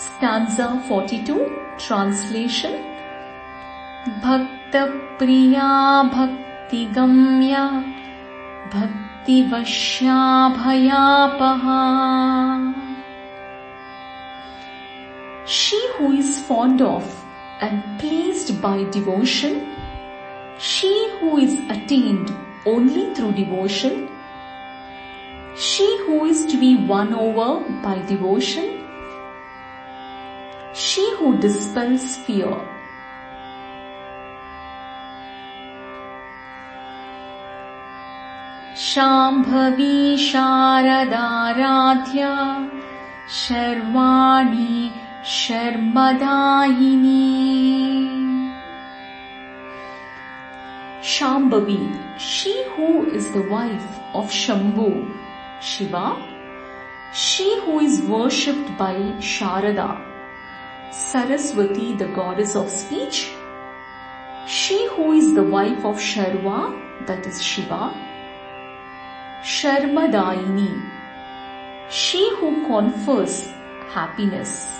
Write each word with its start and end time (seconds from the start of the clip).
Stanza 0.00 0.82
42 0.88 1.76
Translation. 1.76 2.72
Bhakta 4.22 4.82
Priya 5.18 6.08
Bhakti 6.10 6.86
Gamya 6.86 7.64
Bhakti 8.72 9.42
Vashya 9.50 10.54
Bhayapaha. 10.56 11.74
She 15.44 15.78
who 15.98 16.12
is 16.12 16.40
fond 16.48 16.80
of 16.80 17.04
and 17.60 18.00
pleased 18.00 18.62
by 18.62 18.84
devotion, 18.84 19.76
she 20.58 20.92
who 21.20 21.36
is 21.36 21.52
attained 21.68 22.32
only 22.64 23.14
through 23.14 23.32
devotion, 23.32 24.08
she 25.58 25.86
who 26.06 26.24
is 26.24 26.46
to 26.46 26.56
be 26.58 26.76
won 26.86 27.12
over 27.12 27.62
by 27.82 27.98
devotion, 28.06 28.79
she 30.79 31.15
who 31.17 31.37
dispels 31.37 32.17
fear. 32.27 32.53
Shambhavi 38.75 40.17
शारदाराध्या 40.17 42.33
शर्वाणि 43.29 44.91
शर्मदायिनी 45.25 47.25
Shambhavi, 51.15 52.17
she 52.17 52.65
who 52.75 53.05
is 53.11 53.31
the 53.31 53.43
wife 53.43 53.99
of 54.15 54.31
Shambhu, 54.31 55.15
Shiva, 55.61 56.17
she 57.13 57.59
who 57.61 57.79
is 57.79 58.01
worshipped 58.01 58.75
by 58.75 58.95
Sharada, 59.19 60.08
Saraswati, 60.90 61.94
the 61.94 62.08
goddess 62.08 62.56
of 62.56 62.68
speech, 62.68 63.32
she 64.44 64.88
who 64.88 65.12
is 65.12 65.34
the 65.34 65.42
wife 65.44 65.84
of 65.84 65.98
Sharva, 65.98 67.06
that 67.06 67.24
is 67.26 67.40
Shiva, 67.40 67.94
Sharmadayini, 69.40 70.90
she 71.88 72.28
who 72.40 72.66
confers 72.66 73.52
happiness. 73.94 74.79